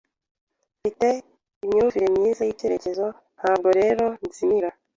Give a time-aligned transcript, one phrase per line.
[0.77, 1.07] Mfite
[1.63, 3.05] imyumvire myiza yicyerekezo,
[3.39, 4.69] ntabwo rero nzimira.